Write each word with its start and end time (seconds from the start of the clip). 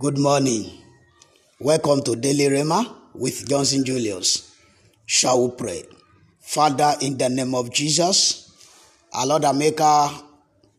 Good 0.00 0.16
morning. 0.16 0.64
Welcome 1.58 2.02
to 2.04 2.16
Daily 2.16 2.46
Rhema 2.46 2.90
with 3.12 3.46
Johnson 3.46 3.84
Julius. 3.84 4.56
Shall 5.04 5.46
we 5.46 5.54
pray? 5.54 5.82
Father, 6.40 6.94
in 7.02 7.18
the 7.18 7.28
name 7.28 7.54
of 7.54 7.70
Jesus, 7.70 8.50
our 9.12 9.26
Lord 9.26 9.44
and 9.44 9.58
Maker, 9.58 10.08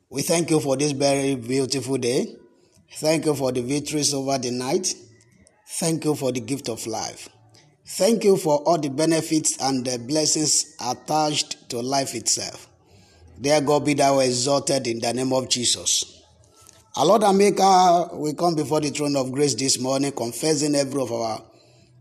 we 0.10 0.24
thank 0.24 0.50
you 0.50 0.60
for 0.60 0.76
this 0.76 0.94
very 0.94 1.36
beautiful 1.36 2.00
day. 2.00 2.36
Thank 2.94 3.28
you 3.28 3.36
for 3.36 3.52
the 3.52 3.62
victories 3.62 4.12
over 4.12 4.40
the 4.40 4.50
night. 4.50 4.92
Thank 5.68 6.04
you 6.04 6.16
for 6.16 6.32
the 6.32 6.40
gift 6.40 6.68
of 6.68 6.88
life. 6.88 7.30
Thank 7.86 8.24
you 8.24 8.38
for 8.38 8.58
all 8.62 8.80
the 8.80 8.90
benefits 8.90 9.56
and 9.62 9.86
the 9.86 10.00
blessings 10.00 10.76
attached 10.84 11.70
to 11.70 11.80
life 11.80 12.16
itself. 12.16 12.68
Dear 13.40 13.62
God, 13.62 13.86
be 13.86 13.94
thou 13.94 14.18
exalted 14.18 14.88
in 14.88 15.00
the 15.00 15.14
name 15.14 15.32
of 15.32 15.48
Jesus. 15.48 16.21
Our 16.94 17.06
Lord 17.06 17.24
and 17.24 17.38
Maker, 17.38 18.10
we 18.16 18.34
come 18.34 18.54
before 18.54 18.82
the 18.82 18.90
throne 18.90 19.16
of 19.16 19.32
grace 19.32 19.56
this 19.56 19.80
morning, 19.80 20.12
confessing 20.12 20.76
every 20.76 21.02
of 21.02 21.10
our 21.10 21.42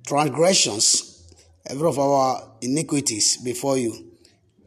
transgressions, 0.04 1.32
every 1.64 1.86
of 1.86 1.96
our 1.96 2.56
iniquities 2.60 3.36
before 3.36 3.78
you. 3.78 4.10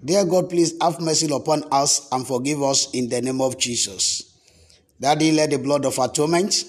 Dear 0.02 0.24
God, 0.24 0.50
please 0.50 0.76
have 0.82 1.02
mercy 1.02 1.30
upon 1.30 1.66
us 1.74 2.08
and 2.14 2.26
forgive 2.26 2.64
us 2.64 2.90
in 2.94 3.10
the 3.10 3.22
name 3.22 3.42
of 3.42 3.58
Jesus. 3.60 4.40
Daddy, 4.98 5.34
let 5.34 5.50
the 5.50 5.60
blood 5.60 5.84
of 5.84 6.00
atonement, 6.00 6.64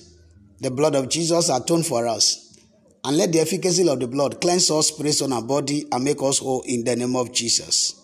the 0.60 0.72
blood 0.72 0.96
of 0.96 1.08
Jesus 1.08 1.48
atone 1.48 1.84
for 1.84 2.08
us. 2.08 2.58
And 3.04 3.16
let 3.16 3.30
the 3.30 3.38
efficacy 3.38 3.88
of 3.88 4.00
the 4.00 4.08
blood 4.08 4.40
cleanse 4.40 4.68
us, 4.72 4.88
spirit, 4.88 5.22
on 5.22 5.32
our 5.32 5.42
body, 5.42 5.86
and 5.92 6.02
make 6.02 6.20
us 6.24 6.40
whole 6.40 6.62
in 6.62 6.82
the 6.82 6.96
name 6.96 7.14
of 7.14 7.32
Jesus. 7.32 8.02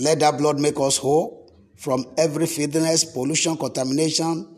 Let 0.00 0.20
that 0.20 0.38
blood 0.38 0.58
make 0.58 0.80
us 0.80 0.96
whole 0.96 1.52
from 1.76 2.06
every 2.16 2.46
filthiness, 2.46 3.04
pollution, 3.04 3.58
contamination, 3.58 4.52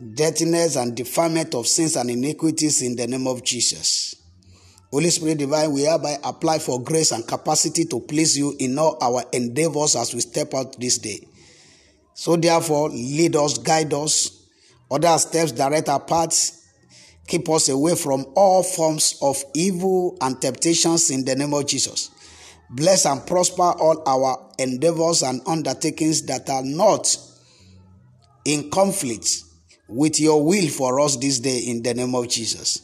dirtiness 0.00 0.76
and 0.76 0.96
defilement 0.96 1.54
of 1.54 1.66
sins 1.66 1.96
and 1.96 2.10
iniquities 2.10 2.82
in 2.82 2.96
the 2.96 3.06
name 3.06 3.26
of 3.26 3.44
Jesus. 3.44 4.14
Holy 4.90 5.10
Spirit 5.10 5.38
divine, 5.38 5.72
we 5.72 5.82
hereby 5.82 6.16
apply 6.24 6.58
for 6.58 6.82
grace 6.82 7.12
and 7.12 7.26
capacity 7.26 7.84
to 7.84 8.00
please 8.00 8.36
you 8.36 8.56
in 8.58 8.78
all 8.78 8.98
our 9.00 9.22
endeavors 9.32 9.94
as 9.94 10.14
we 10.14 10.20
step 10.20 10.52
out 10.54 10.78
this 10.80 10.98
day. 10.98 11.20
So 12.14 12.36
therefore, 12.36 12.88
lead 12.88 13.36
us, 13.36 13.58
guide 13.58 13.94
us, 13.94 14.46
order 14.88 15.16
steps, 15.18 15.52
direct 15.52 15.88
our 15.88 16.00
paths, 16.00 16.66
keep 17.26 17.48
us 17.48 17.68
away 17.68 17.94
from 17.94 18.26
all 18.34 18.62
forms 18.62 19.16
of 19.22 19.42
evil 19.54 20.16
and 20.20 20.40
temptations 20.40 21.10
in 21.10 21.24
the 21.24 21.36
name 21.36 21.54
of 21.54 21.66
Jesus. 21.66 22.10
Bless 22.70 23.06
and 23.06 23.24
prosper 23.26 23.62
all 23.62 24.02
our 24.06 24.50
endeavors 24.58 25.22
and 25.22 25.40
undertakings 25.46 26.22
that 26.22 26.48
are 26.50 26.64
not 26.64 27.16
in 28.44 28.70
conflict 28.70 29.44
with 29.90 30.20
your 30.20 30.44
will 30.44 30.68
for 30.68 31.00
us 31.00 31.16
this 31.16 31.40
day 31.40 31.58
in 31.58 31.82
the 31.82 31.92
name 31.94 32.14
of 32.14 32.28
Jesus. 32.28 32.82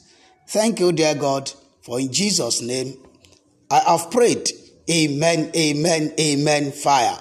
Thank 0.49 0.81
you, 0.81 0.93
dear 0.93 1.15
God, 1.15 1.51
for 1.83 2.01
in 2.01 2.13
Jesus' 2.13 2.61
name 2.61 2.95
I 3.71 3.79
have 3.79 4.11
prayed. 4.11 4.51
Amen, 4.91 5.51
amen, 5.57 6.13
amen. 6.19 6.73
Fire. 6.73 7.19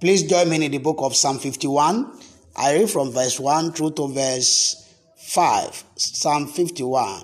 Please 0.00 0.24
join 0.24 0.48
me 0.48 0.64
in 0.64 0.72
the 0.72 0.78
book 0.78 0.98
of 1.00 1.14
Psalm 1.14 1.38
51. 1.38 2.18
I 2.56 2.74
read 2.74 2.90
from 2.90 3.12
verse 3.12 3.38
1 3.38 3.72
through 3.72 3.92
to 3.92 4.08
verse 4.08 4.94
5. 5.16 5.84
Psalm 5.96 6.46
51. 6.46 7.22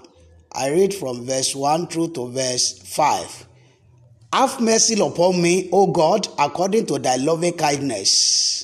I 0.53 0.70
read 0.70 0.94
from 0.94 1.25
verse 1.25 1.55
1 1.55 1.87
through 1.89 2.12
to 2.12 2.31
verse 2.31 2.78
5. 2.78 3.47
Have 4.33 4.61
mercy 4.61 5.00
upon 5.00 5.41
me, 5.41 5.69
O 5.72 5.92
God, 5.92 6.28
according 6.39 6.87
to 6.87 6.98
thy 6.98 7.16
loving 7.16 7.56
kindness 7.56 8.62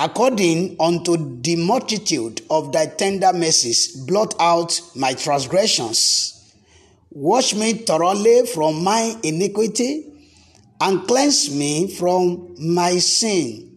According 0.00 0.76
unto 0.78 1.40
the 1.40 1.56
multitude 1.56 2.42
of 2.50 2.70
thy 2.70 2.86
tender 2.86 3.32
mercies, 3.32 3.96
blot 4.06 4.32
out 4.38 4.80
my 4.94 5.12
transgressions. 5.14 6.54
Wash 7.10 7.52
me 7.52 7.72
thoroughly 7.72 8.46
from 8.46 8.84
my 8.84 9.16
iniquity 9.24 10.04
and 10.80 11.04
cleanse 11.08 11.50
me 11.50 11.88
from 11.88 12.54
my 12.60 12.98
sin. 12.98 13.76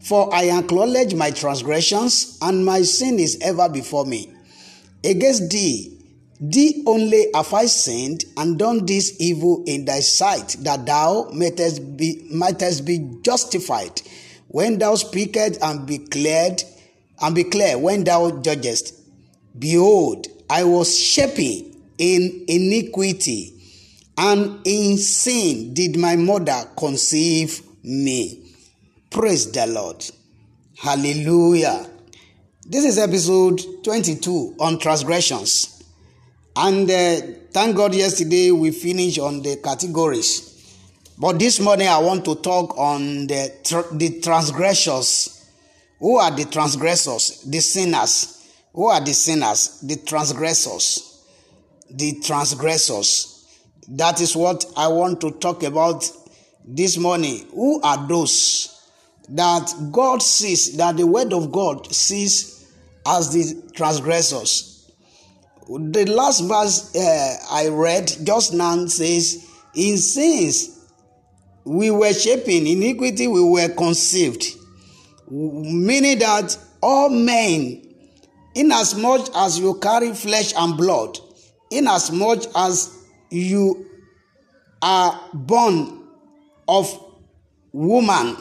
For 0.00 0.34
I 0.34 0.48
acknowledge 0.48 1.14
my 1.14 1.30
transgressions, 1.30 2.38
and 2.40 2.64
my 2.64 2.80
sin 2.80 3.18
is 3.18 3.36
ever 3.42 3.68
before 3.68 4.06
me. 4.06 4.32
Against 5.04 5.50
thee, 5.50 5.98
thee 6.40 6.82
only 6.86 7.26
have 7.34 7.52
I 7.52 7.66
sinned 7.66 8.24
and 8.38 8.58
done 8.58 8.86
this 8.86 9.20
evil 9.20 9.64
in 9.66 9.84
thy 9.84 10.00
sight, 10.00 10.56
that 10.60 10.86
thou 10.86 11.28
mightest 11.34 11.98
be, 11.98 12.26
mightest 12.30 12.86
be 12.86 13.18
justified 13.20 14.00
when 14.52 14.78
thou 14.78 14.94
speakest 14.94 15.60
and 15.60 15.86
be 15.86 15.98
cleared 15.98 16.62
and 17.20 17.34
be 17.34 17.44
clear 17.44 17.76
when 17.76 18.04
thou 18.04 18.30
judgest 18.40 18.94
behold 19.58 20.28
i 20.48 20.62
was 20.62 20.96
shapen 20.98 21.72
in 21.98 22.44
iniquity 22.48 23.52
and 24.18 24.60
in 24.64 24.98
sin 24.98 25.72
did 25.74 25.96
my 25.96 26.16
mother 26.16 26.64
conceive 26.76 27.62
me. 27.82 28.52
Praise 29.10 29.50
the 29.50 29.66
lord. 29.66 30.04
Hallelujah. 30.78 31.88
This 32.66 32.84
is 32.84 32.98
episode 32.98 33.60
22 33.82 34.56
on 34.60 34.78
transgressions. 34.78 35.82
And 36.54 36.90
uh, 36.90 37.20
thank 37.50 37.76
god 37.76 37.94
yesterday 37.94 38.50
we 38.50 38.70
finished 38.70 39.18
on 39.18 39.42
the 39.42 39.56
categories 39.56 40.51
but 41.22 41.38
this 41.38 41.60
morning 41.60 41.86
I 41.86 41.98
want 41.98 42.24
to 42.24 42.34
talk 42.34 42.76
on 42.76 43.28
the, 43.28 43.52
the 43.92 44.20
transgressors. 44.20 45.48
Who 46.00 46.16
are 46.16 46.32
the 46.32 46.46
transgressors? 46.46 47.42
The 47.42 47.60
sinners. 47.60 48.44
Who 48.74 48.88
are 48.88 49.00
the 49.00 49.12
sinners? 49.12 49.82
The 49.82 49.98
transgressors. 49.98 51.24
The 51.88 52.18
transgressors. 52.24 53.46
That 53.86 54.20
is 54.20 54.34
what 54.34 54.64
I 54.76 54.88
want 54.88 55.20
to 55.20 55.30
talk 55.30 55.62
about 55.62 56.10
this 56.64 56.98
morning. 56.98 57.46
Who 57.54 57.80
are 57.82 58.04
those 58.08 58.84
that 59.28 59.72
God 59.92 60.22
sees, 60.22 60.76
that 60.76 60.96
the 60.96 61.06
word 61.06 61.32
of 61.32 61.52
God 61.52 61.94
sees 61.94 62.68
as 63.06 63.32
the 63.32 63.70
transgressors? 63.76 64.90
The 65.68 66.04
last 66.04 66.40
verse 66.40 66.96
uh, 66.96 67.36
I 67.48 67.68
read 67.68 68.12
just 68.24 68.54
now 68.54 68.86
says, 68.86 69.48
In 69.76 69.98
sins 69.98 70.71
we 71.64 71.90
were 71.90 72.12
shaping. 72.12 72.66
Iniquity 72.66 73.28
we 73.28 73.42
were 73.42 73.68
conceived. 73.68 74.44
Meaning 75.30 76.18
that 76.18 76.56
all 76.82 77.08
men 77.08 77.82
inasmuch 78.54 79.20
as 79.20 79.30
much 79.30 79.36
as 79.36 79.58
you 79.58 79.78
carry 79.78 80.12
flesh 80.12 80.52
and 80.56 80.76
blood 80.76 81.18
inasmuch 81.70 82.38
as 82.38 82.44
much 82.44 82.46
as 82.54 82.98
you 83.30 83.86
are 84.82 85.18
born 85.32 86.02
of 86.68 87.02
woman 87.72 88.36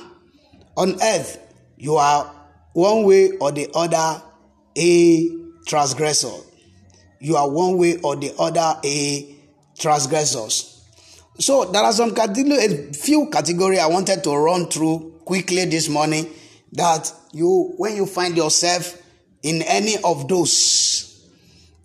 on 0.75 1.01
earth 1.01 1.37
you 1.81 1.95
are 1.95 2.25
one 2.73 3.05
way 3.05 3.31
or 3.37 3.51
the 3.51 3.67
other 3.73 4.21
a 4.77 5.29
transgressor. 5.65 6.29
You 7.19 7.37
are 7.37 7.49
one 7.49 7.77
way 7.77 7.97
or 8.03 8.15
the 8.15 8.35
other 8.37 8.79
a 8.85 9.35
transgressors 9.79 10.70
So 11.39 11.65
there 11.65 11.81
are 11.81 11.93
some 11.93 12.13
few 12.93 13.29
category 13.29 13.79
I 13.79 13.87
wanted 13.87 14.23
to 14.23 14.35
run 14.35 14.67
through 14.67 15.21
quickly 15.25 15.65
this 15.65 15.89
morning 15.89 16.27
that 16.73 17.11
you 17.31 17.73
when 17.77 17.95
you 17.95 18.05
find 18.05 18.35
yourself 18.35 19.01
in 19.43 19.61
any 19.63 19.95
of 20.03 20.27
those, 20.27 21.27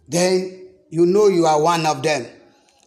then 0.09 0.69
you 0.91 1.06
know 1.06 1.29
you 1.29 1.47
are 1.47 1.61
one 1.61 1.87
of 1.87 2.03
them. 2.03 2.27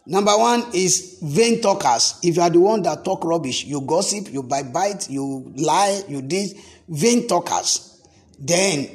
Number 0.06 0.36
one 0.36 0.64
is 0.74 1.18
vain 1.22 1.60
talkers. 1.60 2.18
If 2.22 2.36
you 2.36 2.42
are 2.42 2.50
the 2.50 2.60
one 2.60 2.82
that 2.82 3.04
talk 3.04 3.24
rubbish, 3.24 3.64
you 3.64 3.80
gossip, 3.82 4.32
you 4.32 4.42
bite, 4.42 5.08
you 5.10 5.52
lie, 5.56 6.02
you 6.08 6.22
did 6.22 6.56
vain 6.88 7.28
talkers, 7.28 8.02
then 8.38 8.88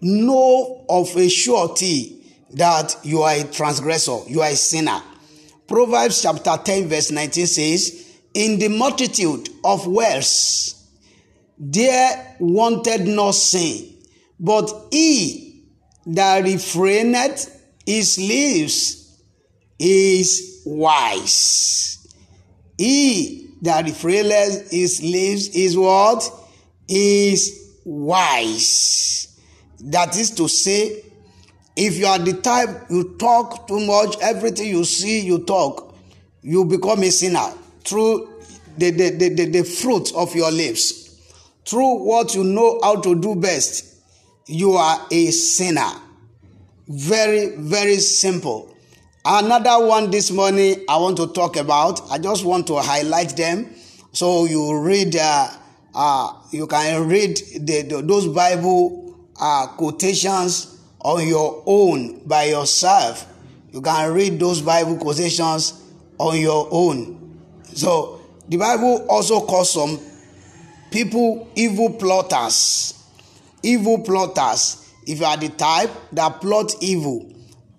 know 0.00 0.84
of 0.88 1.14
a 1.16 1.28
surety 1.28 2.24
that 2.52 2.96
you 3.02 3.22
are 3.22 3.34
a 3.34 3.44
transgressor, 3.44 4.18
you 4.28 4.40
are 4.40 4.48
a 4.48 4.56
sinner. 4.56 5.02
Proverbs 5.66 6.22
chapter 6.22 6.56
10, 6.62 6.88
verse 6.88 7.10
19 7.10 7.46
says, 7.46 8.18
In 8.34 8.58
the 8.58 8.68
multitude 8.68 9.48
of 9.64 9.86
wells 9.86 10.74
there 11.58 12.36
wanted 12.38 13.06
no 13.06 13.32
sin, 13.32 13.96
but 14.38 14.70
he 14.90 15.64
that 16.06 16.44
refraineth 16.44 17.50
his 17.84 18.18
lips 18.18 19.22
is 19.78 20.62
wise. 20.64 22.06
He 22.78 23.50
that 23.62 23.86
refraineth 23.86 24.70
his 24.70 25.02
lips 25.02 25.48
is 25.48 25.76
what? 25.76 26.30
Is 26.88 27.80
wise. 27.84 29.40
That 29.80 30.16
is 30.16 30.30
to 30.32 30.48
say, 30.48 31.02
if 31.76 31.98
you 31.98 32.06
are 32.06 32.18
the 32.18 32.32
type 32.34 32.68
you 32.90 33.14
talk 33.18 33.66
too 33.68 33.80
much 33.86 34.16
everything 34.20 34.68
you 34.68 34.84
see 34.84 35.20
you 35.20 35.38
talk 35.44 35.94
you 36.42 36.64
become 36.64 37.02
a 37.02 37.10
sinner 37.10 37.52
through 37.84 38.28
the 38.78 38.90
the 38.90 39.10
the 39.10 39.28
the, 39.30 39.44
the 39.46 39.64
fruit 39.64 40.12
of 40.14 40.34
your 40.34 40.50
lips 40.50 41.20
through 41.64 42.04
what 42.04 42.34
you 42.34 42.44
know 42.44 42.78
how 42.82 43.00
to 43.00 43.14
do 43.20 43.34
best 43.34 43.96
you 44.46 44.72
are 44.72 45.06
a 45.10 45.30
sinner 45.30 45.90
Very, 46.88 47.56
very 47.56 47.96
simple. 47.96 48.72
Another 49.24 49.84
one 49.84 50.08
this 50.12 50.30
morning 50.30 50.84
I 50.88 50.96
want 50.98 51.16
to 51.16 51.26
talk 51.26 51.56
about. 51.56 52.00
I 52.12 52.18
just 52.18 52.44
want 52.44 52.68
to 52.68 52.76
highlight 52.76 53.36
them 53.36 53.74
so 54.12 54.44
you 54.44 54.78
read. 54.78 55.16
Uh, 55.16 55.48
uh, 55.92 56.32
you 56.52 56.66
can 56.68 57.08
read 57.08 57.38
the, 57.58 57.82
the, 57.82 58.02
those 58.02 58.28
Bible 58.28 59.18
uh, 59.40 59.66
quotations 59.76 60.75
on 61.06 61.24
your 61.24 61.62
own 61.66 62.18
by 62.26 62.46
yourself. 62.46 63.32
You 63.70 63.80
can 63.80 64.12
read 64.12 64.40
those 64.40 64.60
Bible 64.60 64.96
quotations 64.96 65.80
on 66.18 66.36
your 66.40 66.66
own. 66.72 67.38
So 67.62 68.20
the 68.48 68.56
Bible 68.56 69.06
also 69.08 69.46
calls 69.46 69.72
some 69.72 70.00
people 70.90 71.48
evil 71.54 71.92
plotters. 71.92 72.92
Evil 73.62 74.02
plotters. 74.02 74.92
If 75.06 75.20
you 75.20 75.26
are 75.26 75.36
the 75.36 75.50
type 75.50 75.92
that 76.10 76.40
plot 76.40 76.74
evil, 76.80 77.32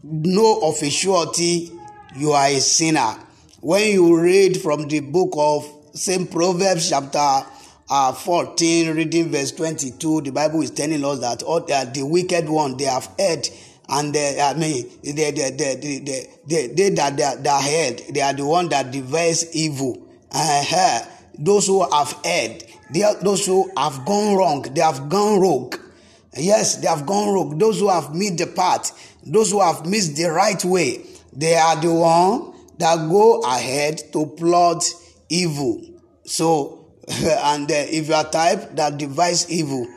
know 0.03 0.61
of 0.61 0.81
a 0.81 0.89
surety 0.89 1.69
you 2.15 2.31
are 2.31 2.47
a 2.47 2.61
sinner. 2.61 3.13
When 3.59 3.91
you 3.91 4.21
read 4.21 4.61
from 4.61 4.87
the 4.87 5.01
book 5.01 5.33
of 5.35 5.69
St. 5.93 6.31
Proverbs 6.31 6.89
chapter 6.89 7.45
uh, 7.89 8.11
14, 8.11 8.95
reading 8.95 9.29
verse 9.29 9.51
22, 9.51 10.21
the 10.21 10.31
Bible 10.31 10.61
is 10.61 10.71
telling 10.71 11.03
us 11.05 11.19
that 11.19 11.43
all, 11.43 11.61
the 11.61 12.03
wicked 12.03 12.49
one, 12.49 12.77
they 12.77 12.85
have 12.85 13.09
heard 13.17 13.47
and 13.89 14.13
they, 14.13 14.39
I 14.39 14.53
mean, 14.53 14.85
they, 15.03 15.31
they, 15.31 15.31
they, 15.31 15.75
they, 15.75 15.99
they, 15.99 16.27
they, 16.45 16.67
they 16.67 16.89
that 16.89 17.15
they, 17.15 17.49
are 17.49 17.61
heard, 17.61 18.01
they 18.13 18.21
are 18.21 18.33
the 18.33 18.45
one 18.45 18.67
that 18.69 18.91
devise 18.91 19.55
evil. 19.55 20.05
Uh, 20.31 21.01
those 21.37 21.67
who 21.67 21.89
have 21.89 22.11
heard, 22.25 22.63
they 22.93 23.03
are 23.03 23.15
those 23.15 23.45
who 23.45 23.71
have 23.77 24.05
gone 24.05 24.35
wrong, 24.35 24.61
they 24.73 24.81
have 24.81 25.07
gone 25.07 25.39
rogue. 25.39 25.75
Yes, 26.35 26.75
they 26.77 26.87
have 26.87 27.05
gone 27.05 27.33
rogue. 27.33 27.59
Those 27.59 27.79
who 27.79 27.89
have 27.89 28.13
missed 28.13 28.37
the 28.37 28.47
path, 28.47 29.15
those 29.25 29.51
who 29.51 29.61
have 29.61 29.85
missed 29.85 30.15
the 30.17 30.25
right 30.25 30.63
way, 30.65 31.05
they 31.33 31.55
are 31.55 31.79
the 31.79 31.93
one 31.93 32.53
that 32.77 33.09
go 33.09 33.39
ahead 33.41 34.01
to 34.13 34.25
plot 34.25 34.83
evil. 35.29 35.81
So, 36.25 36.76
and 37.23 37.71
uh, 37.71 37.75
if 37.75 38.09
you 38.09 38.13
are 38.13 38.29
type 38.29 38.75
that 38.75 38.97
devise 38.97 39.49
evil, 39.49 39.87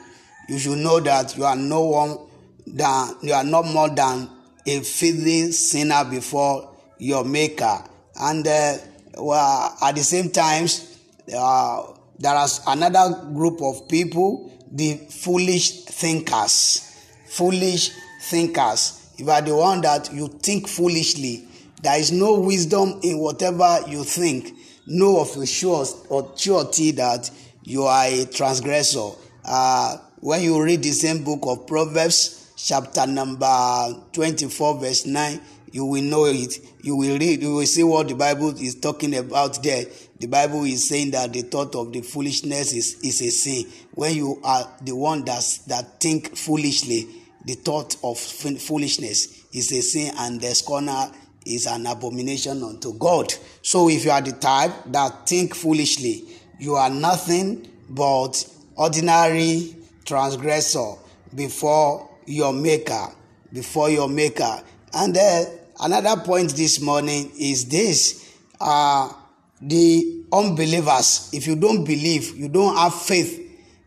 you 0.48 0.58
should 0.58 0.78
know 0.78 1.00
that 1.00 1.36
you 1.36 1.44
are 1.44 1.56
no 1.56 1.82
one 1.82 2.18
than 2.66 3.14
you 3.22 3.32
are 3.32 3.44
not 3.44 3.66
more 3.66 3.88
than 3.88 4.28
a 4.66 4.80
filthy 4.80 5.50
sinner 5.50 6.04
before 6.04 6.76
your 6.98 7.24
maker. 7.24 7.82
And 8.14 8.46
uh, 8.46 8.76
well, 9.18 9.76
at 9.82 9.96
the 9.96 10.02
same 10.02 10.30
times, 10.30 10.98
uh, 11.36 11.82
there 12.18 12.36
is 12.44 12.60
another 12.66 13.26
group 13.34 13.60
of 13.62 13.88
people, 13.88 14.52
the 14.70 14.94
foolish 15.10 15.84
thinkers. 15.86 16.96
Foolish 17.28 17.90
thinkers. 18.22 19.10
You 19.16 19.30
are 19.30 19.42
the 19.42 19.56
one 19.56 19.80
that 19.80 20.12
you 20.12 20.28
think 20.28 20.68
foolishly, 20.68 21.48
there 21.82 21.98
is 21.98 22.12
no 22.12 22.38
wisdom 22.38 23.00
in 23.02 23.18
whatever 23.18 23.80
you 23.88 24.04
think. 24.04 24.52
Know 24.86 25.20
of 25.20 25.36
your 25.36 25.46
sure 25.46 25.84
or 26.08 26.32
surety 26.36 26.92
that 26.92 27.30
you 27.62 27.84
are 27.84 28.06
a 28.06 28.24
transgressor. 28.26 29.10
Uh, 29.44 29.98
when 30.20 30.42
you 30.42 30.62
read 30.62 30.82
the 30.82 30.92
same 30.92 31.24
book 31.24 31.40
of 31.44 31.66
Proverbs, 31.66 32.52
chapter 32.56 33.06
number 33.06 33.94
24, 34.12 34.80
verse 34.80 35.06
9, 35.06 35.40
you 35.72 35.84
will 35.84 36.02
know 36.02 36.24
it. 36.26 36.58
You 36.82 36.96
will 36.96 37.18
read, 37.18 37.42
you 37.42 37.54
will 37.54 37.66
see 37.66 37.84
what 37.84 38.08
the 38.08 38.14
Bible 38.14 38.50
is 38.50 38.74
talking 38.74 39.14
about 39.14 39.62
there. 39.62 39.84
The 40.18 40.26
Bible 40.26 40.64
is 40.64 40.88
saying 40.88 41.12
that 41.12 41.32
the 41.32 41.42
thought 41.42 41.74
of 41.74 41.92
the 41.92 42.02
foolishness 42.02 42.72
is, 42.72 43.00
is 43.02 43.22
a 43.22 43.30
sin. 43.30 43.64
When 43.92 44.14
you 44.14 44.40
are 44.44 44.68
the 44.82 44.94
one 44.96 45.24
that's, 45.24 45.58
that 45.64 46.00
think 46.00 46.36
foolishly, 46.36 47.06
the 47.44 47.54
thought 47.54 47.96
of 48.04 48.18
foolishness 48.18 49.46
is 49.52 49.72
a 49.72 49.80
sin, 49.80 50.12
and 50.18 50.40
the 50.40 50.54
scorner 50.54 51.10
is 51.46 51.66
an 51.66 51.87
abomination 51.87 52.62
unto 52.62 52.92
God. 52.94 53.32
So 53.62 53.88
if 53.88 54.04
you 54.04 54.10
are 54.10 54.20
the 54.20 54.32
type 54.32 54.72
that 54.87 55.26
think 55.26 55.54
foolishly, 55.54 56.25
you 56.58 56.75
are 56.75 56.90
nothing 56.90 57.69
but 57.88 58.44
ordinary 58.76 59.75
transgressor 60.04 60.94
before 61.34 62.08
your 62.26 62.52
maker, 62.52 63.08
before 63.52 63.90
your 63.90 64.08
maker. 64.08 64.62
And 64.92 65.14
then 65.14 65.46
another 65.81 66.20
point 66.22 66.50
this 66.56 66.81
morning 66.81 67.32
is 67.38 67.66
this 67.66 68.34
uh, 68.60 69.12
the 69.62 70.25
unbelievers, 70.32 71.31
if 71.32 71.46
you 71.46 71.56
don't 71.56 71.84
believe, 71.84 72.37
you 72.37 72.48
don't 72.48 72.76
have 72.76 72.94
faith, 72.94 73.38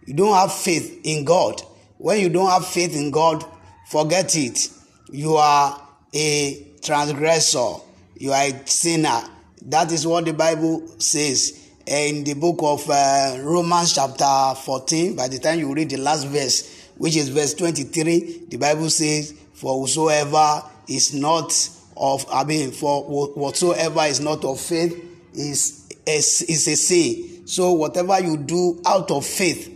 you 0.05 0.13
don't 0.13 0.35
have 0.35 0.53
faith 0.53 1.01
in 1.03 1.23
God. 1.23 1.61
When 1.97 2.19
you 2.19 2.29
don't 2.29 2.50
have 2.50 2.67
faith 2.67 2.95
in 2.95 3.11
God, 3.11 3.45
forget 3.88 4.35
it. 4.35 4.69
You 5.11 5.35
are 5.35 5.81
a 6.13 6.67
transgressor, 6.83 7.75
you 8.18 8.31
are 8.31 8.44
a 8.44 8.68
sinner. 8.68 9.21
That 9.63 9.91
is 9.91 10.06
what 10.06 10.25
the 10.25 10.33
Bible 10.33 10.88
says 11.00 11.69
in 11.85 12.24
the 12.24 12.33
book 12.33 12.59
of 12.62 12.89
uh, 12.89 13.38
Romans, 13.41 13.94
chapter 13.94 14.59
14. 14.62 15.15
By 15.15 15.27
the 15.27 15.39
time 15.39 15.59
you 15.59 15.74
read 15.74 15.89
the 15.89 15.97
last 15.97 16.27
verse, 16.27 16.89
which 16.97 17.15
is 17.15 17.30
verse 17.30 17.53
23, 17.53 18.45
the 18.50 18.57
Bible 18.57 18.89
says, 18.89 19.33
For 19.53 19.80
whosoever 19.80 20.63
is 20.88 21.13
not 21.13 21.51
of, 21.95 22.25
I 22.31 22.44
mean, 22.44 22.71
for 22.71 23.03
whatsoever 23.03 24.01
is 24.01 24.19
not 24.19 24.44
of 24.45 24.59
faith 24.59 25.03
is, 25.33 25.88
is, 26.06 26.41
is 26.44 26.68
a 26.68 26.75
sin. 26.75 27.47
So 27.47 27.74
whatever 27.74 28.19
you 28.21 28.38
do 28.38 28.81
out 28.86 29.12
of 29.12 29.25
faith, 29.25 29.69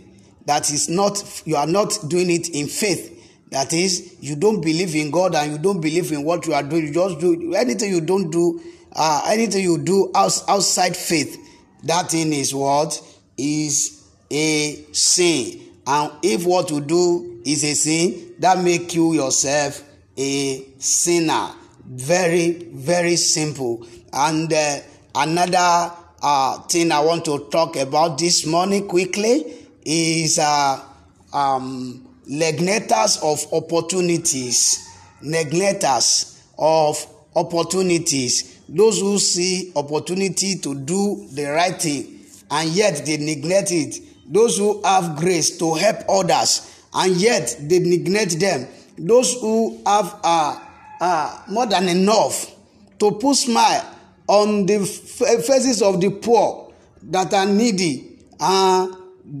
that 0.46 0.70
is 0.70 0.88
not, 0.88 1.42
you 1.44 1.56
are 1.56 1.66
not 1.66 1.98
doing 2.08 2.30
it 2.30 2.48
in 2.50 2.66
faith. 2.68 3.17
That 3.50 3.72
is, 3.72 4.16
you 4.20 4.36
don't 4.36 4.60
believe 4.60 4.94
in 4.94 5.10
God 5.10 5.34
and 5.34 5.52
you 5.52 5.58
don't 5.58 5.80
believe 5.80 6.12
in 6.12 6.22
what 6.22 6.46
you 6.46 6.54
are 6.54 6.62
doing. 6.62 6.88
You 6.88 6.92
just 6.92 7.18
do 7.18 7.54
anything 7.54 7.90
you 7.90 8.02
don't 8.02 8.30
do, 8.30 8.60
uh, 8.94 9.22
anything 9.28 9.62
you 9.62 9.78
do 9.78 10.10
outside 10.14 10.96
faith. 10.96 11.38
That 11.84 12.10
thing 12.10 12.32
is 12.32 12.54
what 12.54 13.00
is 13.36 14.04
a 14.30 14.84
sin. 14.92 15.60
And 15.86 16.12
if 16.22 16.44
what 16.44 16.70
you 16.70 16.80
do 16.80 17.40
is 17.46 17.64
a 17.64 17.74
sin, 17.74 18.34
that 18.38 18.62
make 18.62 18.94
you 18.94 19.14
yourself 19.14 19.82
a 20.16 20.66
sinner. 20.78 21.48
Very, 21.86 22.50
very 22.50 23.16
simple. 23.16 23.86
And 24.12 24.52
uh, 24.52 24.78
another 25.14 25.92
uh, 26.20 26.58
thing 26.62 26.92
I 26.92 27.00
want 27.00 27.24
to 27.26 27.48
talk 27.50 27.76
about 27.76 28.18
this 28.18 28.44
morning 28.44 28.86
quickly 28.86 29.66
is 29.84 30.38
uh, 30.38 30.84
um, 31.32 32.07
neglectors 32.28 33.18
of 33.22 33.52
opportunities. 33.52 34.86
Neglectors 35.22 36.40
of 36.58 37.04
opportunities. 37.34 38.60
Those 38.68 39.00
who 39.00 39.18
see 39.18 39.72
opportunity 39.74 40.56
to 40.56 40.74
do 40.74 41.26
the 41.32 41.46
right 41.46 41.80
thing 41.80 42.20
and 42.50 42.68
yet 42.70 43.04
they 43.06 43.16
neglect 43.16 43.72
it. 43.72 43.98
Those 44.26 44.58
who 44.58 44.82
have 44.82 45.16
grace 45.16 45.56
to 45.58 45.74
help 45.74 45.98
others 46.08 46.82
and 46.94 47.12
yet 47.16 47.56
they 47.62 47.78
neglect 47.78 48.38
them. 48.38 48.66
Those 48.98 49.40
who 49.40 49.80
have 49.86 50.20
uh, 50.22 50.58
uh, 51.00 51.42
more 51.48 51.66
than 51.66 51.88
enough 51.88 52.54
to 52.98 53.12
put 53.12 53.36
smile 53.36 53.94
on 54.26 54.66
the 54.66 54.80
faces 54.84 55.80
of 55.80 56.00
the 56.00 56.10
poor 56.10 56.72
that 57.04 57.32
are 57.32 57.46
needy. 57.46 58.18
Uh, 58.38 58.88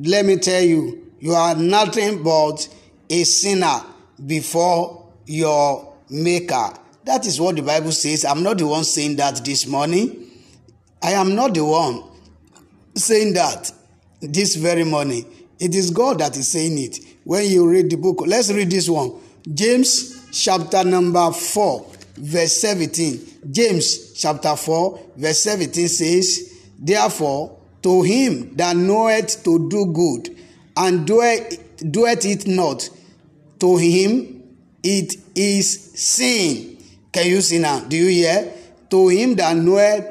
let 0.02 0.24
me 0.24 0.36
tell 0.36 0.62
you, 0.62 1.12
you 1.20 1.32
are 1.32 1.54
nothing 1.54 2.22
but 2.22 2.68
a 3.10 3.24
sinner 3.24 3.82
before 4.24 5.10
your 5.26 5.94
maker. 6.10 6.70
That 7.04 7.26
is 7.26 7.40
what 7.40 7.56
the 7.56 7.62
Bible 7.62 7.92
says. 7.92 8.24
I'm 8.24 8.42
not 8.42 8.58
the 8.58 8.66
one 8.66 8.84
saying 8.84 9.16
that 9.16 9.44
this 9.44 9.66
morning. 9.66 10.26
I 11.02 11.12
am 11.12 11.34
not 11.34 11.54
the 11.54 11.64
one 11.64 12.02
saying 12.94 13.34
that 13.34 13.72
this 14.20 14.56
very 14.56 14.84
morning. 14.84 15.24
It 15.58 15.74
is 15.74 15.90
God 15.90 16.18
that 16.20 16.36
is 16.36 16.48
saying 16.50 16.78
it. 16.78 16.98
When 17.24 17.44
you 17.46 17.68
read 17.68 17.90
the 17.90 17.96
book, 17.96 18.22
let's 18.26 18.50
read 18.50 18.70
this 18.70 18.88
one. 18.88 19.12
James 19.52 20.28
chapter 20.32 20.84
number 20.84 21.30
4, 21.32 21.86
verse 22.16 22.60
17. 22.60 23.20
James 23.50 24.12
chapter 24.12 24.56
4, 24.56 25.00
verse 25.16 25.42
17 25.42 25.88
says, 25.88 26.62
Therefore, 26.78 27.58
to 27.82 28.02
him 28.02 28.54
that 28.56 28.76
knoweth 28.76 29.42
to 29.44 29.68
do 29.68 29.92
good, 29.92 30.36
and 30.76 31.06
doeth, 31.06 31.58
doeth 31.90 32.24
it 32.24 32.46
not, 32.46 32.88
to 33.60 33.76
him 33.76 34.42
it 34.82 35.16
is 35.34 35.92
sin. 35.94 36.78
Can 37.12 37.26
you 37.26 37.40
see 37.40 37.58
now? 37.58 37.80
Do 37.80 37.96
you 37.96 38.08
hear? 38.08 38.52
To 38.90 39.08
him 39.08 39.34
that 39.36 39.56
knoweth 39.56 40.06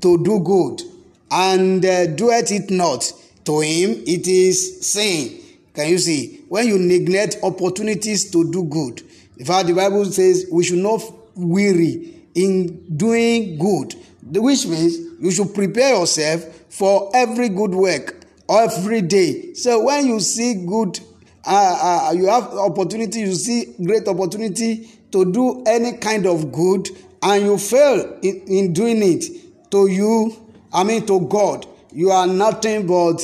to 0.00 0.22
do 0.22 0.40
good, 0.40 0.82
and 1.30 1.84
uh, 1.84 2.06
doeth 2.06 2.50
it 2.52 2.70
not, 2.70 3.12
to 3.44 3.60
him 3.60 4.02
it 4.06 4.26
is 4.26 4.86
sin. 4.86 5.40
Can 5.74 5.88
you 5.88 5.98
see? 5.98 6.42
When 6.48 6.66
you 6.66 6.78
neglect 6.78 7.38
opportunities 7.42 8.30
to 8.30 8.50
do 8.50 8.64
good, 8.64 9.02
in 9.38 9.44
fact, 9.44 9.66
the 9.66 9.74
Bible 9.74 10.04
says 10.06 10.46
we 10.50 10.64
should 10.64 10.78
not 10.78 11.02
weary 11.34 12.22
in 12.34 12.96
doing 12.96 13.58
good, 13.58 13.94
which 14.22 14.66
means 14.66 14.96
you 15.20 15.30
should 15.30 15.54
prepare 15.54 15.98
yourself 15.98 16.44
for 16.68 17.10
every 17.14 17.48
good 17.48 17.74
work 17.74 18.24
every 18.48 19.02
day. 19.02 19.54
So 19.54 19.84
when 19.84 20.06
you 20.06 20.20
see 20.20 20.64
good 20.66 21.00
uh, 21.46 22.08
uh, 22.08 22.12
you 22.12 22.26
have 22.26 22.44
opportunity 22.54 23.20
you 23.20 23.34
see 23.34 23.74
great 23.84 24.06
opportunity 24.08 24.88
to 25.10 25.30
do 25.30 25.62
any 25.66 25.96
kind 25.98 26.26
of 26.26 26.50
good 26.52 26.88
and 27.22 27.44
you 27.44 27.58
fail 27.58 28.18
in, 28.22 28.42
in 28.46 28.72
doing 28.72 29.02
it 29.02 29.24
to 29.70 29.86
you 29.88 30.34
i 30.72 30.82
mean 30.84 31.04
to 31.06 31.20
god. 31.28 31.66
You 31.96 32.10
are 32.10 32.26
nothing 32.26 32.88
but 32.88 33.22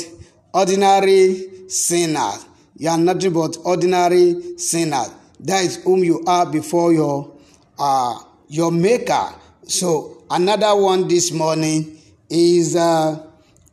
ordinary 0.55 1.69
sinner. 1.69 2.31
You 2.77 2.91
are 2.91 2.97
nothing 2.99 3.33
but 3.33 3.57
ordinary 3.65 4.57
sinner. 4.59 5.03
That 5.41 5.65
is 5.65 5.83
whom 5.83 6.05
you 6.05 6.23
are 6.25 6.47
before 6.47 6.93
your 6.93 7.33
uh, 7.77 8.17
your 8.47 8.71
maker. 8.71 9.35
So 9.67 10.23
another 10.31 10.77
one 10.81 11.09
this 11.09 11.33
morning 11.33 11.99
is 12.29 12.77
uh, 12.77 13.27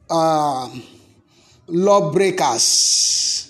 uh, 0.09 0.69
lawbreakers 1.67 3.46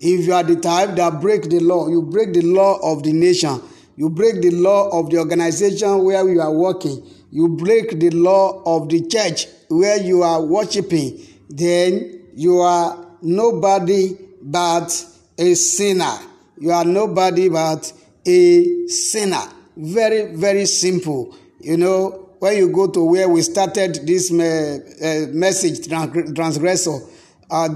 if 0.00 0.26
you 0.26 0.32
are 0.34 0.42
the 0.42 0.56
type 0.56 0.96
that 0.96 1.20
break 1.20 1.44
the 1.44 1.60
law 1.60 1.88
you 1.88 2.02
break 2.02 2.32
the 2.32 2.42
law 2.42 2.78
of 2.82 3.02
the 3.02 3.12
nation. 3.12 3.60
You 3.96 4.10
break 4.10 4.42
the 4.42 4.50
law 4.50 4.90
of 4.90 5.10
the 5.10 5.18
organization 5.18 6.04
where 6.04 6.28
you 6.28 6.40
are 6.40 6.52
working. 6.52 7.02
You 7.30 7.48
break 7.48 7.98
the 7.98 8.10
law 8.10 8.62
of 8.66 8.90
the 8.90 9.06
church 9.08 9.46
where 9.68 9.96
you 10.00 10.22
are 10.22 10.42
worshiping. 10.42 11.18
Then 11.48 12.22
you 12.34 12.60
are 12.60 13.06
nobody 13.22 14.16
but 14.42 15.04
a 15.38 15.54
sinner. 15.54 16.12
You 16.58 16.72
are 16.72 16.84
nobody 16.84 17.48
but 17.48 17.90
a 18.26 18.86
sinner. 18.88 19.42
Very 19.76 20.34
very 20.34 20.66
simple. 20.66 21.34
You 21.60 21.78
know 21.78 22.26
when 22.38 22.56
you 22.58 22.68
go 22.68 22.88
to 22.88 23.02
where 23.02 23.28
we 23.28 23.40
started 23.42 24.06
this 24.06 24.30
me, 24.30 24.46
uh, 24.46 25.26
message 25.32 25.86
transgressor 25.88 26.98
uh, 27.50 27.68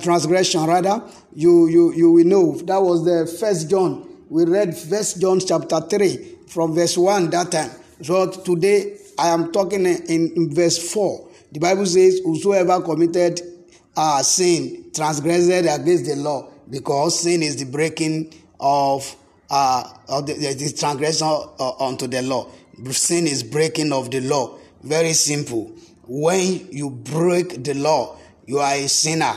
transgression 0.00 0.64
rather 0.64 1.02
you 1.34 1.68
you 1.68 1.92
you 1.94 2.10
will 2.10 2.24
know. 2.24 2.56
That 2.58 2.82
was 2.82 3.04
the 3.04 3.26
first 3.38 3.70
john. 3.70 4.08
We 4.28 4.44
read 4.44 4.76
first 4.76 5.20
john 5.20 5.40
chapter 5.40 5.80
3 5.80 6.36
from 6.48 6.74
verse 6.74 6.96
1 6.96 7.30
that 7.30 7.52
time. 7.52 7.70
So 8.02 8.30
today 8.30 8.98
i 9.18 9.28
am 9.28 9.52
talking 9.52 9.86
in, 9.86 10.32
in 10.36 10.54
verse 10.54 10.92
4 10.92 11.28
the 11.52 11.58
bible 11.60 11.86
says 11.86 12.20
whosoever 12.24 12.82
committed 12.82 13.40
uh, 13.96 14.22
sin 14.22 14.90
transgressed 14.94 15.48
against 15.48 16.04
the 16.04 16.16
law 16.16 16.50
because 16.68 17.20
sin 17.20 17.42
is 17.42 17.56
the 17.56 17.64
breaking 17.64 18.32
of 18.60 19.16
uh, 19.50 19.84
of 20.08 20.26
the, 20.26 20.34
the 20.34 20.72
transgression 20.76 21.26
uh, 21.26 21.86
unto 21.86 22.06
the 22.06 22.22
law. 22.22 22.50
Sin 22.90 23.26
is 23.26 23.42
breaking 23.42 23.92
of 23.92 24.10
the 24.10 24.20
law. 24.20 24.58
Very 24.82 25.12
simple. 25.12 25.72
When 26.06 26.68
you 26.70 26.90
break 26.90 27.62
the 27.64 27.74
law 27.74 28.18
you 28.46 28.58
are 28.58 28.74
a 28.74 28.88
sinner. 28.88 29.34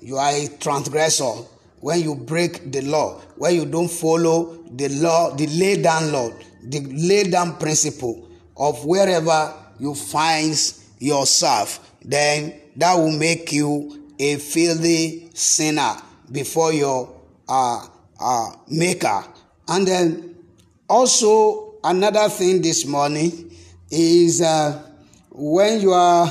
You 0.00 0.16
are 0.16 0.32
a 0.32 0.48
transgressor. 0.58 1.32
When 1.80 2.00
you 2.00 2.14
break 2.14 2.70
the 2.70 2.82
law 2.82 3.20
when 3.40 3.54
you 3.54 3.64
don't 3.64 3.90
follow 3.90 4.58
the 4.70 4.88
law 4.90 5.34
the 5.34 5.46
lay 5.46 5.80
down 5.80 6.12
law 6.12 6.30
the 6.62 6.80
lay 6.80 7.24
down 7.24 7.56
principle 7.56 8.28
of 8.54 8.84
wherever 8.84 9.54
you 9.78 9.94
find 9.94 10.54
yourself 10.98 11.96
then 12.04 12.60
that 12.76 12.94
will 12.94 13.16
make 13.16 13.50
you 13.50 14.08
a 14.18 14.36
filthy 14.36 15.30
sinner 15.32 15.94
before 16.30 16.74
your 16.74 17.18
uh, 17.48 17.86
uh, 18.20 18.50
maker. 18.68 19.24
And 19.66 19.86
then 19.88 20.36
also 20.88 21.76
another 21.82 22.28
thing 22.28 22.60
this 22.60 22.84
morning 22.84 23.50
is 23.90 24.42
uh, 24.42 24.82
when 25.30 25.80
you 25.80 25.92
are 25.92 26.30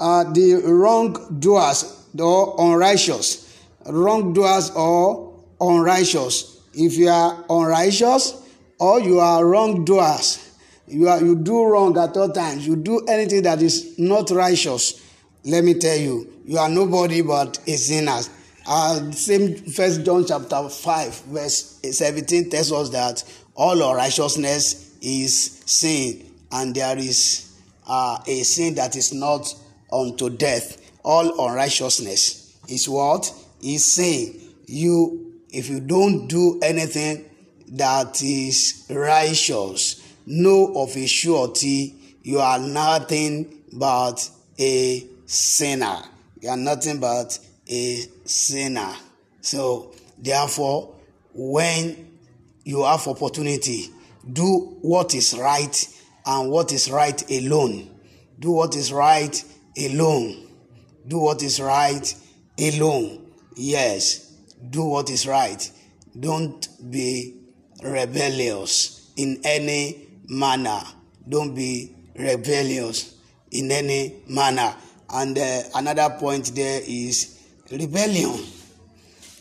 uh, 0.00 0.24
the 0.32 0.62
wrongdoers 0.64 2.06
or 2.18 2.54
unrighteous, 2.58 3.60
wrongdoers 3.86 4.70
or 4.70 5.42
unrighteous. 5.60 6.60
If 6.74 6.96
you 6.96 7.08
are 7.08 7.44
unrighteous 7.48 8.42
or 8.78 9.00
you 9.00 9.18
are 9.20 9.44
wrongdoers, 9.46 10.42
you 10.86 11.08
are 11.08 11.20
you 11.22 11.36
do 11.36 11.64
wrong 11.64 11.96
at 11.98 12.16
all 12.16 12.30
times. 12.30 12.66
You 12.66 12.76
do 12.76 13.00
anything 13.08 13.42
that 13.42 13.62
is 13.62 13.98
not 13.98 14.30
righteous. 14.30 15.02
Let 15.44 15.64
me 15.64 15.74
tell 15.74 15.96
you, 15.96 16.32
you 16.44 16.58
are 16.58 16.68
nobody 16.68 17.22
but 17.22 17.58
a 17.66 17.76
sinner. 17.76 18.20
Uh, 18.68 19.10
same 19.12 19.54
First 19.56 20.04
John 20.04 20.26
chapter 20.26 20.68
five 20.68 21.14
verse 21.22 21.80
seventeen 21.92 22.50
tells 22.50 22.72
us 22.72 22.90
that 22.90 23.24
all 23.54 23.80
unrighteousness 23.90 24.96
is 25.00 25.62
sin, 25.66 26.26
and 26.52 26.74
there 26.74 26.98
is 26.98 27.58
uh, 27.86 28.18
a 28.26 28.42
sin 28.42 28.74
that 28.74 28.96
is 28.96 29.12
not 29.14 29.54
unto 29.92 30.30
death. 30.30 30.82
All 31.04 31.48
unrighteousness 31.48 32.58
is 32.68 32.88
what? 32.88 33.32
Is 33.62 33.92
saying 33.92 34.40
you 34.66 35.34
if 35.50 35.68
you 35.70 35.80
don't 35.80 36.26
do 36.26 36.60
anything 36.62 37.24
that 37.68 38.22
is 38.22 38.86
righteous, 38.90 40.02
know 40.26 40.74
of 40.76 40.96
a 40.96 41.06
surety 41.06 41.94
you 42.26 42.40
are 42.40 42.58
nothing 42.58 43.62
but 43.72 44.28
a 44.58 45.06
sinner. 45.26 45.98
You 46.40 46.48
are 46.48 46.56
nothing 46.56 46.98
but 46.98 47.38
a 47.68 48.04
sinner. 48.24 48.92
So 49.40 49.94
therefore, 50.18 50.96
when 51.32 52.18
you 52.64 52.82
have 52.82 53.06
opportunity, 53.06 53.90
do 54.32 54.76
what 54.82 55.14
is 55.14 55.38
right 55.38 55.88
and 56.26 56.50
what 56.50 56.72
is 56.72 56.90
right 56.90 57.30
alone. 57.30 57.90
Do 58.40 58.50
what 58.50 58.74
is 58.74 58.92
right 58.92 59.44
alone. 59.76 60.48
Do 61.06 61.18
what 61.18 61.42
is 61.42 61.60
right 61.60 62.14
alone. 62.58 63.30
Yes, 63.54 64.32
do 64.70 64.84
what 64.84 65.10
is 65.10 65.26
right. 65.26 65.70
Don't 66.18 66.68
be 66.90 67.34
rebellious 67.82 69.10
in 69.16 69.40
any 69.44 70.08
manner. 70.28 70.80
Don't 71.28 71.54
be 71.54 71.94
rebellious 72.16 73.14
in 73.50 73.70
any 73.70 74.16
manner. 74.28 74.74
And 75.10 75.38
uh, 75.38 75.62
another 75.74 76.16
point 76.18 76.54
there 76.54 76.80
is 76.86 77.38
rebellion. 77.70 78.40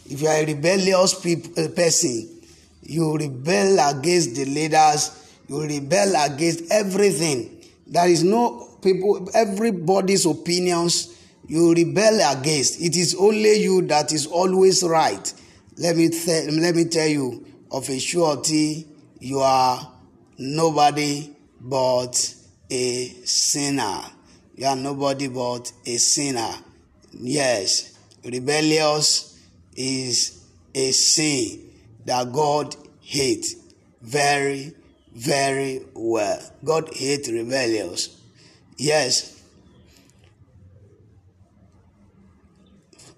If 0.08 0.22
you 0.22 0.27
are 0.27 0.36
a 0.38 0.46
rebellious 0.46 1.15
uh, 1.25 1.68
person, 1.75 2.42
you 2.84 3.18
rebel 3.18 3.80
against 3.89 4.36
the 4.36 4.46
leaders, 4.46 5.12
you 5.48 5.62
rebel 5.62 6.13
against 6.24 6.72
everything. 6.72 7.55
There 7.88 8.08
is 8.08 8.24
no 8.24 8.77
people, 8.82 9.30
everybody's 9.34 10.25
opinions 10.25 11.15
you 11.48 11.74
rebel 11.74 12.20
against. 12.32 12.82
It 12.82 12.96
is 12.96 13.15
only 13.15 13.62
you 13.62 13.82
that 13.84 14.12
is 14.12 14.25
always 14.25 14.84
right. 14.84 15.34
Let 15.77 15.96
me 15.96 16.10
th- 16.10 16.50
let 16.51 16.75
me 16.75 16.86
tell 16.86 17.08
you 17.08 17.46
of 17.72 17.89
a 17.89 18.00
surety, 18.00 18.88
you 19.20 19.39
are 19.39 19.92
nobody 20.38 21.36
but 21.60 22.36
a 22.70 23.08
sinner. 23.25 24.01
You 24.56 24.68
are 24.68 24.75
nobody 24.75 25.27
but 25.27 25.72
a 25.86 25.98
sinner. 25.98 26.51
Yes, 27.13 27.98
rebellious 28.24 29.39
is 29.75 30.46
a 30.74 30.92
sin 30.92 31.72
that 32.06 32.32
God 32.32 32.75
hates 33.01 33.56
very, 34.01 34.74
very 35.15 35.81
well. 35.93 36.39
God 36.63 36.93
hates 36.93 37.29
rebellious. 37.29 38.22
Yes. 38.77 39.41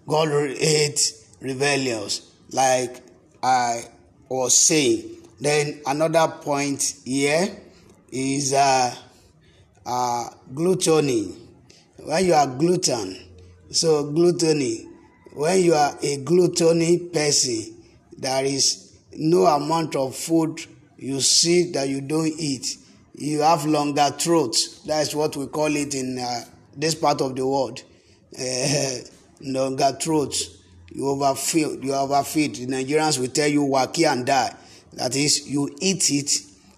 God 0.08 0.30
hates 0.58 1.26
rebellious, 1.42 2.32
like 2.52 3.02
I 3.42 3.86
was 4.30 4.58
saying. 4.58 5.18
Then 5.42 5.82
another 5.86 6.28
point 6.42 6.94
here 7.04 7.50
is 8.12 8.54
uh, 8.54 8.96
uh, 9.86 10.30
gluttony. 10.54 11.36
When 11.98 12.26
you 12.26 12.34
are 12.34 12.48
glutton, 12.48 13.18
so 13.72 14.12
gluttony, 14.12 14.88
when 15.34 15.64
you 15.64 15.74
are 15.74 15.98
a 16.02 16.18
gluttony 16.18 17.00
person, 17.00 17.84
there 18.18 18.46
is 18.46 18.98
no 19.14 19.46
amount 19.46 19.96
of 19.96 20.16
food 20.16 20.62
you 20.98 21.22
see 21.22 21.72
that 21.72 21.88
you 21.90 22.02
don't 22.02 22.28
eat 22.40 22.78
you 23.18 23.42
have 23.42 23.66
longer 23.66 24.10
throats. 24.12 24.80
That's 24.84 25.16
what 25.16 25.36
we 25.36 25.48
call 25.48 25.76
it 25.76 25.96
in 25.96 26.20
uh, 26.20 26.42
this 26.76 26.94
part 26.94 27.20
of 27.22 27.36
the 27.36 27.46
world. 27.48 27.82
Uh, 28.40 28.98
longer 29.42 29.98
throats. 30.00 30.56
You 30.92 31.10
overfeed. 31.10 31.84
You 31.84 31.96
overfeed. 31.96 32.56
The 32.56 32.68
Nigerians 32.68 33.20
will 33.20 33.28
tell 33.30 33.48
you 33.48 33.64
waki 33.64 34.06
and 34.06 34.26
die. 34.26 34.56
That 34.94 35.16
is, 35.16 35.50
you 35.50 35.76
eat 35.82 36.10
it. 36.12 36.32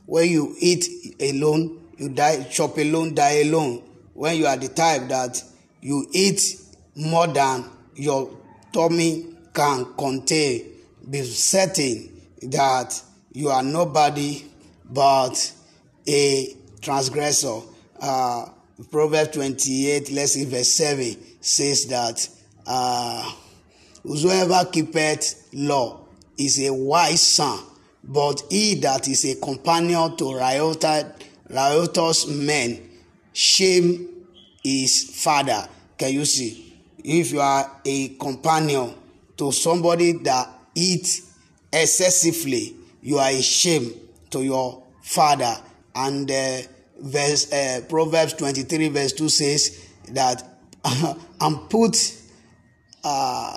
When 0.06 0.30
you 0.30 0.56
eat 0.60 1.16
alone, 1.22 1.82
you 1.98 2.08
die. 2.10 2.44
Chop 2.44 2.78
alone, 2.78 3.14
die 3.14 3.42
alone. 3.42 3.84
When 4.14 4.38
you 4.38 4.48
are 4.48 4.58
the 4.58 4.70
type 4.70 5.10
that 5.10 5.44
you 5.82 6.08
eat 6.14 6.42
more 6.96 7.28
than 7.28 7.66
your 7.96 8.32
tummy 8.72 9.26
can 9.54 9.94
contain, 9.98 10.66
be 11.10 11.22
certain 11.24 12.10
that 12.44 13.02
you 13.32 13.50
are 13.50 13.64
nobody 13.64 14.46
but 14.90 15.54
a 16.08 16.56
transgressor. 16.82 17.62
Uh, 18.00 18.46
Proverbs 18.92 19.32
28, 19.32 20.12
let's 20.12 20.34
see, 20.34 20.46
verse 20.46 20.70
7 20.70 21.18
says 21.42 21.86
that 21.88 22.30
uh, 22.66 23.32
Whosoever 24.04 24.66
keepeth 24.72 25.50
law 25.54 26.00
is 26.38 26.66
a 26.66 26.74
wise 26.74 27.22
son, 27.22 27.60
but 28.04 28.42
he 28.50 28.76
that 28.76 29.08
is 29.08 29.26
a 29.26 29.36
companion 29.40 30.16
to 30.18 30.36
riotous 30.36 32.28
men, 32.28 32.90
shame 33.34 34.26
his 34.64 35.22
father. 35.22 35.68
Can 35.98 36.14
you 36.14 36.26
see? 36.26 36.74
If 37.04 37.32
you 37.32 37.42
are 37.42 37.80
a 37.84 38.10
companion 38.10 38.94
to 39.38 39.52
somebody 39.52 40.14
that 40.14 40.50
eat 40.76 41.22
excessively, 41.72 42.76
you 43.02 43.18
are 43.18 43.30
a 43.30 43.42
shame 43.42 43.94
to 44.32 44.44
your 44.44 44.84
father. 45.02 45.56
And 45.96 46.30
uh, 46.30 46.62
verse 47.00 47.52
uh, 47.52 47.82
Proverbs 47.88 48.34
23 48.34 48.90
verse 48.90 49.14
2 49.14 49.30
says 49.30 49.90
that 50.10 50.44
and 51.42 51.70
put 51.70 52.16
uh, 53.04 53.56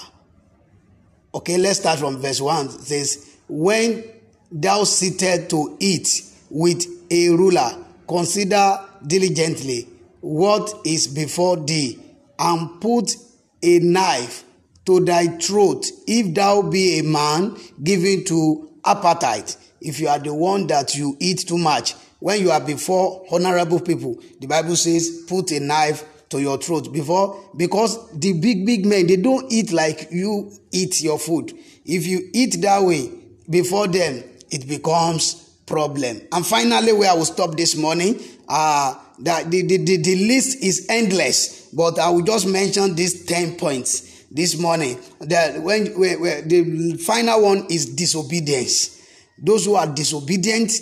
okay 1.35 1.59
let's 1.59 1.81
start 1.81 1.99
from 1.99 2.19
verse 2.19 2.41
1 2.41 2.67
it 2.67 2.71
says 2.73 3.37
when 3.49 4.05
thou 4.51 4.85
seated 4.85 5.51
to 5.51 5.77
eat 5.81 6.23
with 6.51 6.87
a 7.11 7.31
ruler 7.31 7.85
consider 8.09 8.79
diligently 9.07 9.89
what 10.21 10.73
is 10.85 11.09
before 11.09 11.57
thee 11.57 11.99
and 12.39 12.81
put 12.81 13.17
a 13.63 13.79
knife 13.81 14.45
to 14.85 15.01
thy 15.05 15.27
throat 15.39 15.87
if 16.07 16.35
thou 16.35 16.63
be 16.63 16.99
a 16.99 17.03
man 17.03 17.57
given 17.83 18.25
to 18.25 18.72
appetite 18.85 19.57
if 19.81 20.01
you 20.01 20.09
are 20.09 20.19
the 20.19 20.33
one 20.33 20.67
that 20.67 20.95
you 20.95 21.17
eat 21.21 21.41
too 21.47 21.59
much 21.59 21.95
when 22.21 22.41
you 22.41 22.51
are 22.51 22.61
before 22.61 23.25
honorable 23.31 23.81
people 23.81 24.17
the 24.41 24.47
bible 24.47 24.77
says 24.77 25.25
put 25.29 25.51
a 25.53 25.61
knife 25.61 26.05
to 26.33 26.41
your 26.41 26.59
throat. 26.59 26.93
Before 26.93 27.39
because 27.57 28.11
the 28.19 28.33
big 28.33 28.67
big 28.67 28.85
men 28.85 29.07
they 29.07 29.17
don't 29.17 29.51
eat 29.53 29.71
like 29.71 30.09
you 30.11 30.51
eat 30.73 31.01
your 31.01 31.19
food. 31.19 31.53
If 31.85 32.07
you 32.07 32.29
eat 32.33 32.61
that 32.62 32.83
way 32.83 33.12
before 33.49 33.87
them 33.87 34.25
it 34.51 34.67
becomes 34.67 35.35
problem. 35.67 36.21
And 36.33 36.45
finally 36.45 36.93
where 36.93 37.11
i 37.11 37.15
will 37.15 37.25
stop 37.25 37.57
this 37.57 37.77
morning 37.77 38.21
uh 38.49 38.95
that 39.21 39.51
the, 39.51 39.62
the, 39.62 39.77
the, 39.77 39.97
the 39.99 40.27
list 40.27 40.62
is 40.62 40.87
endless 40.89 41.69
but 41.73 41.99
i 41.99 42.09
will 42.09 42.23
just 42.23 42.47
mention 42.47 42.95
these 42.95 43.25
10 43.27 43.57
points 43.57 44.12
this 44.35 44.59
morning 44.59 44.99
that 45.21 45.62
when, 45.62 45.85
the 45.85 46.99
final 47.05 47.43
one 47.43 47.67
is 47.71 47.95
disobedience 47.95 49.03
those 49.43 49.67
who 49.67 49.75
are 49.75 49.87
disobedient 49.87 50.73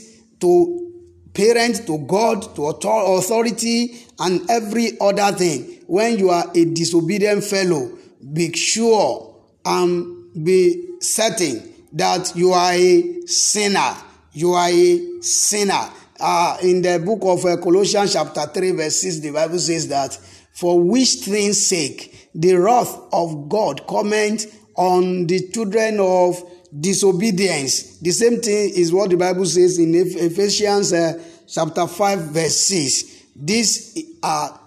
to 0.40 0.92
parents, 1.32 1.80
to 1.80 1.98
God, 1.98 2.54
to 2.54 2.66
authority, 2.66 4.06
and 4.18 4.48
every 4.50 4.98
other 5.00 5.36
thing. 5.36 5.82
When 5.86 6.18
you 6.18 6.30
are 6.30 6.44
a 6.54 6.64
disobedient 6.66 7.42
fellow, 7.42 7.98
be 8.32 8.52
sure 8.52 9.34
and 9.64 10.44
be 10.44 10.98
certain 11.00 11.72
that 11.92 12.32
you 12.36 12.52
are 12.52 12.72
a 12.72 13.26
sinner. 13.26 13.96
You 14.32 14.52
are 14.52 14.68
a 14.68 15.22
sinner. 15.22 15.88
Uh, 16.18 16.58
in 16.62 16.82
the 16.82 17.02
book 17.04 17.20
of 17.22 17.44
uh, 17.46 17.56
Colossians, 17.56 18.12
chapter 18.12 18.46
3, 18.46 18.72
verse 18.72 19.00
6, 19.00 19.20
the 19.20 19.30
Bible 19.30 19.58
says 19.58 19.88
that 19.88 20.18
for 20.52 20.80
which 20.80 21.14
things 21.24 21.64
sake 21.66 22.30
the 22.34 22.54
wrath 22.54 22.98
of 23.12 23.48
God 23.48 23.86
comment 23.86 24.46
on 24.76 25.26
the 25.26 25.48
children 25.48 25.98
of 26.00 26.42
disobedience. 26.78 27.98
The 27.98 28.10
same 28.12 28.40
thing 28.40 28.72
is 28.74 28.92
what 28.92 29.10
the 29.10 29.16
Bible 29.16 29.46
says 29.46 29.78
in 29.78 29.94
Ephesians 29.94 30.92
uh, 30.92 31.20
chapter 31.48 31.86
5 31.86 32.18
verse 32.20 32.56
6. 32.56 33.02
These 33.36 33.98
are 34.22 34.58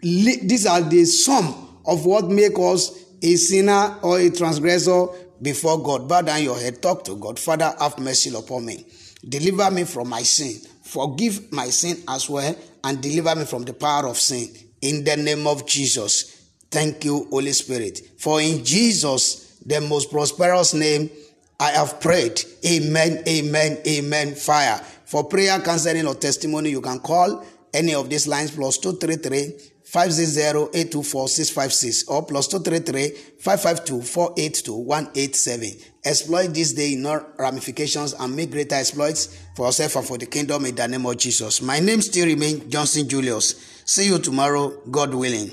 these 0.00 0.66
are 0.66 0.80
the 0.82 1.04
sum 1.04 1.80
of 1.84 2.06
what 2.06 2.28
make 2.28 2.58
us 2.58 3.04
a 3.22 3.34
sinner 3.36 3.98
or 4.02 4.18
a 4.18 4.30
transgressor 4.30 5.06
before 5.42 5.82
God. 5.82 6.08
Bow 6.08 6.22
down 6.22 6.42
your 6.42 6.58
head, 6.58 6.80
talk 6.80 7.04
to 7.04 7.16
God. 7.16 7.38
Father, 7.38 7.74
have 7.78 7.98
mercy 7.98 8.34
upon 8.34 8.66
me. 8.66 8.86
Deliver 9.28 9.70
me 9.70 9.84
from 9.84 10.08
my 10.08 10.22
sin. 10.22 10.60
Forgive 10.82 11.52
my 11.52 11.66
sin 11.70 12.02
as 12.08 12.30
well 12.30 12.54
and 12.84 13.02
deliver 13.02 13.34
me 13.34 13.44
from 13.44 13.64
the 13.64 13.72
power 13.72 14.06
of 14.06 14.16
sin. 14.16 14.48
In 14.80 15.04
the 15.04 15.16
name 15.16 15.46
of 15.46 15.66
Jesus. 15.66 16.50
Thank 16.70 17.04
you, 17.04 17.26
Holy 17.30 17.52
Spirit. 17.52 18.00
For 18.18 18.40
in 18.40 18.64
Jesus, 18.64 19.58
the 19.64 19.80
most 19.80 20.10
prosperous 20.10 20.74
name, 20.74 21.10
I 21.58 21.70
have 21.70 22.00
prayed. 22.00 22.42
Amen, 22.66 23.22
amen, 23.26 23.78
amen. 23.86 24.34
Fire. 24.34 24.78
For 25.06 25.24
prayer, 25.24 25.58
counseling, 25.60 26.06
or 26.06 26.14
testimony, 26.14 26.70
you 26.70 26.80
can 26.80 26.98
call 27.00 27.44
any 27.72 27.94
of 27.94 28.10
these 28.10 28.26
lines 28.26 28.50
plus 28.50 28.78
233 28.78 29.52
560 29.84 30.78
824 30.78 31.28
656 31.28 32.08
or 32.08 32.26
plus 32.26 32.48
233 32.48 33.10
552 33.38 34.02
482 34.02 34.74
187. 34.74 35.70
Exploit 36.04 36.48
this 36.48 36.72
day 36.72 36.94
in 36.94 37.06
all 37.06 37.20
ramifications 37.38 38.12
and 38.14 38.34
make 38.34 38.50
greater 38.50 38.74
exploits 38.74 39.38
for 39.54 39.66
yourself 39.66 39.96
and 39.96 40.06
for 40.06 40.18
the 40.18 40.26
kingdom 40.26 40.66
in 40.66 40.74
the 40.74 40.88
name 40.88 41.06
of 41.06 41.16
Jesus. 41.16 41.62
My 41.62 41.78
name 41.78 42.02
still 42.02 42.26
remains 42.26 42.64
Johnson 42.64 43.08
Julius. 43.08 43.75
See 43.88 44.06
you 44.06 44.18
tomorrow, 44.18 44.70
God 44.90 45.14
willing. 45.14 45.52